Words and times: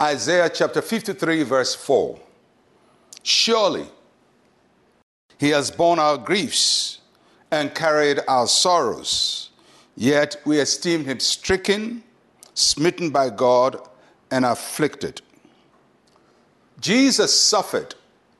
Isaiah 0.00 0.50
chapter 0.50 0.82
53, 0.82 1.44
verse 1.44 1.74
4. 1.74 2.18
Surely 3.22 3.86
he 5.38 5.50
has 5.50 5.70
borne 5.70 5.98
our 5.98 6.18
griefs 6.18 6.98
and 7.50 7.74
carried 7.74 8.20
our 8.26 8.46
sorrows, 8.46 9.50
yet 9.96 10.36
we 10.44 10.58
esteemed 10.58 11.06
him 11.06 11.20
stricken, 11.20 12.02
smitten 12.54 13.10
by 13.10 13.30
God, 13.30 13.88
and 14.30 14.44
afflicted. 14.44 15.22
Jesus 16.80 17.38
suffered 17.38 17.94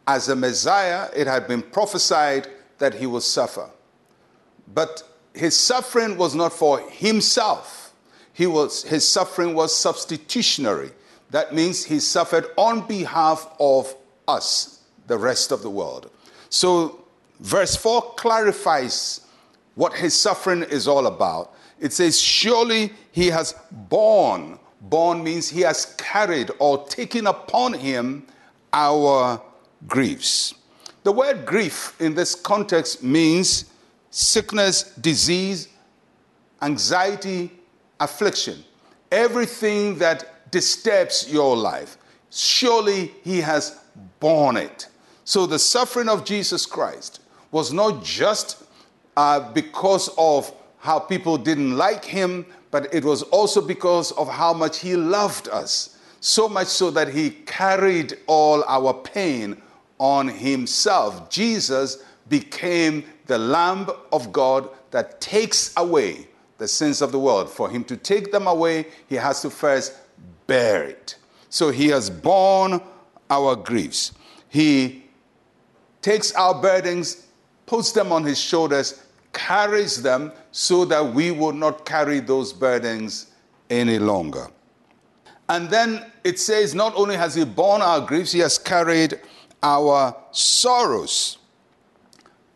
as 0.06 0.28
a 0.28 0.36
Messiah, 0.36 1.08
it 1.14 1.26
had 1.26 1.48
been 1.48 1.62
prophesied 1.62 2.48
that 2.78 2.94
he 2.94 3.06
would 3.06 3.22
suffer. 3.22 3.70
But 4.74 5.02
his 5.32 5.58
suffering 5.58 6.16
was 6.16 6.34
not 6.34 6.52
for 6.52 6.80
himself. 6.90 7.94
He 8.32 8.46
was, 8.46 8.82
his 8.82 9.06
suffering 9.06 9.54
was 9.54 9.74
substitutionary. 9.74 10.90
That 11.34 11.52
means 11.52 11.84
he 11.84 11.98
suffered 11.98 12.46
on 12.56 12.86
behalf 12.86 13.56
of 13.58 13.92
us, 14.28 14.84
the 15.08 15.18
rest 15.18 15.50
of 15.50 15.62
the 15.62 15.68
world. 15.68 16.08
So, 16.48 17.06
verse 17.40 17.74
4 17.74 18.14
clarifies 18.14 19.26
what 19.74 19.94
his 19.94 20.14
suffering 20.14 20.62
is 20.62 20.86
all 20.86 21.08
about. 21.08 21.52
It 21.80 21.92
says, 21.92 22.20
Surely 22.20 22.92
he 23.10 23.26
has 23.30 23.52
borne. 23.72 24.60
Borne 24.82 25.24
means 25.24 25.48
he 25.48 25.62
has 25.62 25.96
carried 25.98 26.52
or 26.60 26.86
taken 26.86 27.26
upon 27.26 27.72
him 27.72 28.28
our 28.72 29.42
griefs. 29.88 30.54
The 31.02 31.10
word 31.10 31.44
grief 31.44 32.00
in 32.00 32.14
this 32.14 32.36
context 32.36 33.02
means 33.02 33.64
sickness, 34.10 34.84
disease, 35.00 35.66
anxiety, 36.62 37.50
affliction, 37.98 38.62
everything 39.10 39.98
that 39.98 40.33
disturbs 40.54 41.26
your 41.28 41.56
life. 41.56 41.96
Surely 42.30 43.10
he 43.24 43.40
has 43.40 43.80
borne 44.20 44.56
it. 44.56 44.86
So 45.24 45.46
the 45.46 45.58
suffering 45.58 46.08
of 46.08 46.24
Jesus 46.24 46.64
Christ 46.64 47.20
was 47.50 47.72
not 47.72 48.04
just 48.04 48.62
uh, 49.16 49.52
because 49.52 50.08
of 50.16 50.52
how 50.78 51.00
people 51.00 51.36
didn't 51.36 51.76
like 51.76 52.04
him, 52.04 52.46
but 52.70 52.94
it 52.94 53.04
was 53.04 53.22
also 53.24 53.60
because 53.60 54.12
of 54.12 54.28
how 54.28 54.52
much 54.52 54.78
he 54.78 54.94
loved 54.94 55.48
us. 55.48 55.98
So 56.20 56.48
much 56.48 56.68
so 56.68 56.88
that 56.92 57.08
he 57.08 57.30
carried 57.30 58.18
all 58.28 58.62
our 58.68 58.94
pain 58.94 59.60
on 59.98 60.28
himself. 60.28 61.30
Jesus 61.30 62.04
became 62.28 63.02
the 63.26 63.38
Lamb 63.38 63.90
of 64.12 64.32
God 64.32 64.68
that 64.92 65.20
takes 65.20 65.74
away 65.76 66.28
the 66.58 66.68
sins 66.68 67.02
of 67.02 67.10
the 67.10 67.18
world. 67.18 67.50
For 67.50 67.68
him 67.68 67.82
to 67.84 67.96
take 67.96 68.30
them 68.30 68.46
away, 68.46 68.86
he 69.08 69.16
has 69.16 69.42
to 69.42 69.50
first 69.50 69.94
bear 70.46 70.84
it. 70.84 71.16
So 71.48 71.70
he 71.70 71.88
has 71.88 72.10
borne 72.10 72.80
our 73.30 73.56
griefs. 73.56 74.12
He 74.48 75.04
takes 76.02 76.32
our 76.32 76.60
burdens, 76.60 77.26
puts 77.66 77.92
them 77.92 78.12
on 78.12 78.24
his 78.24 78.38
shoulders, 78.38 79.04
carries 79.32 80.02
them 80.02 80.32
so 80.52 80.84
that 80.84 81.14
we 81.14 81.30
will 81.30 81.52
not 81.52 81.84
carry 81.84 82.20
those 82.20 82.52
burdens 82.52 83.26
any 83.70 83.98
longer. 83.98 84.48
And 85.48 85.68
then 85.68 86.10
it 86.22 86.38
says, 86.38 86.74
not 86.74 86.94
only 86.94 87.16
has 87.16 87.34
he 87.34 87.44
borne 87.44 87.82
our 87.82 88.00
griefs, 88.00 88.32
he 88.32 88.38
has 88.40 88.58
carried 88.58 89.20
our 89.62 90.16
sorrows. 90.30 91.38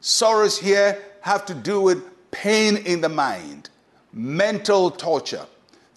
Sorrows 0.01 0.59
here 0.59 1.03
have 1.23 1.45
to 1.47 1.55
do 1.55 1.81
with 1.81 2.03
pain 2.31 2.77
in 2.77 3.01
the 3.01 3.09
mind, 3.09 3.71
mental 4.13 4.91
torture, 4.91 5.47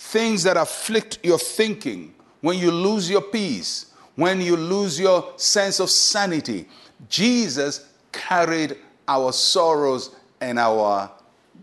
things 0.01 0.43
that 0.43 0.57
afflict 0.57 1.19
your 1.23 1.37
thinking, 1.37 2.13
when 2.41 2.57
you 2.57 2.71
lose 2.71 3.09
your 3.09 3.21
peace, 3.21 3.93
when 4.15 4.41
you 4.41 4.57
lose 4.57 4.99
your 4.99 5.31
sense 5.37 5.79
of 5.79 5.89
sanity. 5.89 6.67
Jesus 7.07 7.87
carried 8.11 8.77
our 9.07 9.31
sorrows 9.31 10.15
and 10.41 10.57
our 10.59 11.09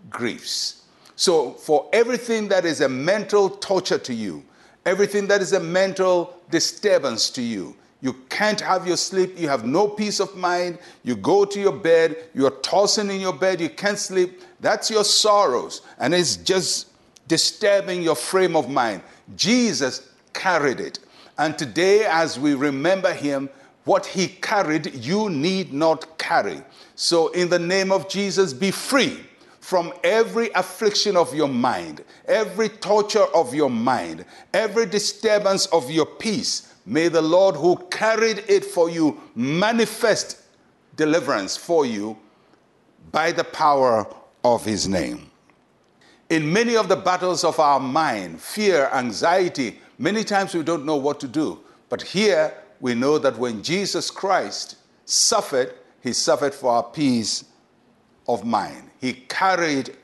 griefs. 0.08 0.84
So, 1.16 1.50
for 1.52 1.90
everything 1.92 2.48
that 2.48 2.64
is 2.64 2.80
a 2.80 2.88
mental 2.88 3.50
torture 3.50 3.98
to 3.98 4.14
you, 4.14 4.44
everything 4.86 5.26
that 5.26 5.42
is 5.42 5.52
a 5.52 5.60
mental 5.60 6.40
disturbance 6.48 7.30
to 7.30 7.42
you, 7.42 7.76
you 8.00 8.12
can't 8.28 8.60
have 8.60 8.86
your 8.86 8.96
sleep. 8.96 9.36
You 9.36 9.48
have 9.48 9.66
no 9.66 9.88
peace 9.88 10.20
of 10.20 10.36
mind. 10.36 10.78
You 11.02 11.16
go 11.16 11.44
to 11.44 11.60
your 11.60 11.72
bed. 11.72 12.16
You're 12.34 12.52
tossing 12.62 13.10
in 13.10 13.20
your 13.20 13.32
bed. 13.32 13.60
You 13.60 13.68
can't 13.68 13.98
sleep. 13.98 14.42
That's 14.60 14.88
your 14.88 15.02
sorrows. 15.02 15.82
And 15.98 16.14
it's 16.14 16.36
just 16.36 16.87
disturbing 17.28 18.02
your 18.02 18.16
frame 18.16 18.56
of 18.56 18.68
mind. 18.68 19.02
Jesus 19.36 20.10
carried 20.32 20.80
it. 20.80 20.98
And 21.38 21.56
today, 21.56 22.04
as 22.04 22.38
we 22.38 22.54
remember 22.54 23.12
him, 23.12 23.48
what 23.84 24.06
he 24.06 24.26
carried, 24.26 24.94
you 24.94 25.30
need 25.30 25.72
not 25.72 26.18
carry. 26.18 26.62
So, 26.96 27.28
in 27.28 27.48
the 27.48 27.58
name 27.58 27.92
of 27.92 28.08
Jesus, 28.08 28.52
be 28.52 28.70
free 28.72 29.20
from 29.60 29.92
every 30.02 30.50
affliction 30.50 31.16
of 31.16 31.32
your 31.34 31.48
mind, 31.48 32.04
every 32.26 32.68
torture 32.68 33.26
of 33.34 33.54
your 33.54 33.70
mind, 33.70 34.24
every 34.52 34.86
disturbance 34.86 35.66
of 35.66 35.90
your 35.90 36.06
peace 36.06 36.68
May 36.88 37.08
the 37.08 37.20
Lord 37.20 37.54
who 37.54 37.76
carried 37.90 38.44
it 38.48 38.64
for 38.64 38.88
you 38.88 39.20
manifest 39.34 40.40
deliverance 40.96 41.54
for 41.54 41.84
you 41.84 42.16
by 43.12 43.30
the 43.30 43.44
power 43.44 44.06
of 44.42 44.64
his 44.64 44.88
name. 44.88 45.30
In 46.30 46.52
many 46.52 46.76
of 46.76 46.88
the 46.88 46.96
battles 46.96 47.42
of 47.42 47.58
our 47.58 47.80
mind, 47.80 48.40
fear, 48.40 48.90
anxiety, 48.92 49.80
many 49.98 50.24
times 50.24 50.54
we 50.54 50.62
don't 50.62 50.84
know 50.84 50.96
what 50.96 51.20
to 51.20 51.28
do. 51.28 51.60
But 51.88 52.02
here 52.02 52.52
we 52.80 52.94
know 52.94 53.18
that 53.18 53.38
when 53.38 53.62
Jesus 53.62 54.10
Christ 54.10 54.76
suffered, 55.06 55.74
he 56.02 56.12
suffered 56.12 56.54
for 56.54 56.72
our 56.72 56.82
peace 56.82 57.44
of 58.26 58.44
mind. 58.44 58.90
He 59.00 59.14
carried 59.14 59.96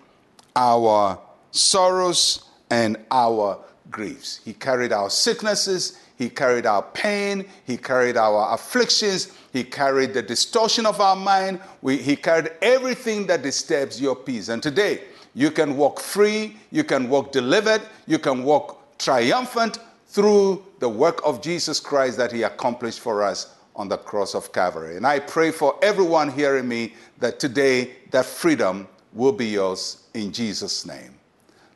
our 0.56 1.20
sorrows 1.50 2.44
and 2.70 2.96
our 3.10 3.58
griefs. 3.91 4.41
He 4.44 4.54
carried 4.54 4.92
our 4.92 5.10
sicknesses, 5.10 5.98
he 6.16 6.28
carried 6.28 6.64
our 6.64 6.82
pain, 6.82 7.44
He 7.66 7.76
carried 7.76 8.16
our 8.16 8.54
afflictions, 8.54 9.32
He 9.52 9.64
carried 9.64 10.14
the 10.14 10.22
distortion 10.22 10.86
of 10.86 11.00
our 11.00 11.16
mind, 11.16 11.60
we, 11.82 11.96
He 11.96 12.14
carried 12.16 12.52
everything 12.62 13.26
that 13.26 13.42
disturbs 13.42 14.00
your 14.00 14.14
peace. 14.14 14.48
And 14.48 14.62
today, 14.62 15.02
you 15.34 15.50
can 15.50 15.77
walk 15.77 16.00
free, 16.00 16.56
you 16.71 16.84
can 16.84 17.09
walk 17.09 17.33
delivered, 17.33 17.83
you 18.06 18.19
can 18.19 18.45
walk 18.45 18.99
triumphant 18.99 19.78
through 20.06 20.65
the 20.78 20.89
work 20.89 21.21
of 21.25 21.43
Jesus 21.43 21.81
Christ 21.81 22.17
that 22.19 22.31
He 22.31 22.43
accomplished 22.45 23.00
for 23.00 23.22
us 23.22 23.55
on 23.77 23.89
the 23.89 23.97
cross 23.99 24.34
of 24.34 24.53
Calvary. 24.53 24.97
And 24.97 25.06
I 25.06 25.19
pray 25.19 25.50
for 25.50 25.77
everyone 25.83 26.31
hearing 26.31 26.69
me 26.69 26.95
that 27.19 27.41
today 27.41 27.97
that 28.12 28.25
freedom 28.25 28.87
will 29.12 29.33
be 29.33 29.47
yours 29.47 30.05
in 30.15 30.33
Jesus' 30.33 30.87
name. 30.87 31.15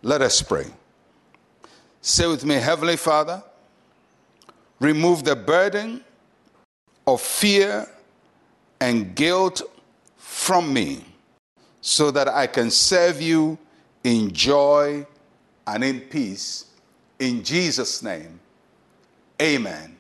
Let 0.02 0.22
us 0.22 0.40
pray. 0.40 0.66
Say 2.00 2.28
with 2.28 2.44
me, 2.44 2.54
Heavenly 2.54 2.96
Father, 2.96 3.42
remove 4.78 5.24
the 5.24 5.34
burden 5.34 6.04
of 7.06 7.20
fear 7.20 7.88
and 8.80 9.14
guilt 9.16 9.62
from 10.16 10.72
me 10.72 11.04
so 11.80 12.10
that 12.10 12.28
I 12.28 12.46
can 12.46 12.70
serve 12.70 13.20
you 13.20 13.58
in 14.04 14.32
joy 14.32 15.06
and 15.66 15.84
in 15.84 16.00
peace. 16.00 16.66
In 17.18 17.42
Jesus' 17.42 18.02
name, 18.02 18.40
amen 19.40 19.96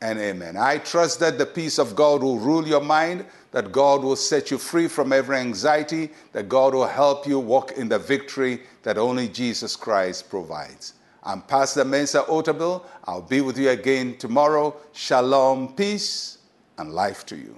and 0.00 0.18
amen. 0.18 0.56
I 0.56 0.78
trust 0.78 1.20
that 1.20 1.38
the 1.38 1.46
peace 1.46 1.78
of 1.78 1.94
God 1.94 2.22
will 2.22 2.38
rule 2.38 2.66
your 2.66 2.80
mind, 2.80 3.24
that 3.52 3.72
God 3.72 4.02
will 4.02 4.16
set 4.16 4.50
you 4.50 4.58
free 4.58 4.88
from 4.88 5.12
every 5.12 5.36
anxiety, 5.36 6.10
that 6.32 6.48
God 6.48 6.74
will 6.74 6.86
help 6.86 7.26
you 7.26 7.38
walk 7.38 7.72
in 7.72 7.88
the 7.88 7.98
victory 7.98 8.62
that 8.82 8.98
only 8.98 9.28
Jesus 9.28 9.76
Christ 9.76 10.28
provides. 10.28 10.94
I'm 11.22 11.40
Pastor 11.42 11.84
Mensa 11.84 12.22
Otabil. 12.22 12.84
I'll 13.04 13.22
be 13.22 13.40
with 13.40 13.56
you 13.56 13.70
again 13.70 14.16
tomorrow. 14.16 14.76
Shalom, 14.92 15.74
peace, 15.74 16.38
and 16.78 16.92
life 16.92 17.24
to 17.26 17.36
you. 17.36 17.54